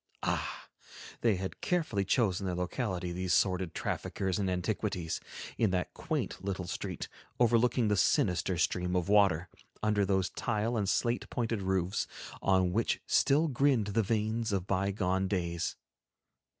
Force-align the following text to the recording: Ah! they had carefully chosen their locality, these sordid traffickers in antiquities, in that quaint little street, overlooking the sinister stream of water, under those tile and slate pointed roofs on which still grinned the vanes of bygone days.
Ah! 0.23 0.67
they 1.19 1.35
had 1.35 1.61
carefully 1.61 2.03
chosen 2.03 2.47
their 2.47 2.55
locality, 2.55 3.11
these 3.11 3.35
sordid 3.35 3.75
traffickers 3.75 4.39
in 4.39 4.49
antiquities, 4.49 5.19
in 5.59 5.69
that 5.69 5.93
quaint 5.93 6.43
little 6.43 6.65
street, 6.65 7.07
overlooking 7.39 7.87
the 7.87 7.95
sinister 7.95 8.57
stream 8.57 8.95
of 8.95 9.09
water, 9.09 9.47
under 9.83 10.03
those 10.03 10.31
tile 10.31 10.75
and 10.75 10.89
slate 10.89 11.29
pointed 11.29 11.61
roofs 11.61 12.07
on 12.41 12.71
which 12.73 12.99
still 13.05 13.47
grinned 13.47 13.85
the 13.93 14.01
vanes 14.01 14.51
of 14.51 14.65
bygone 14.65 15.27
days. 15.27 15.75